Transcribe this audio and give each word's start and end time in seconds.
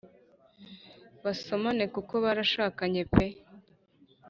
basomane 1.23 1.83
kuko 1.95 2.13
barashakanye 2.23 3.01
pe 3.13 3.25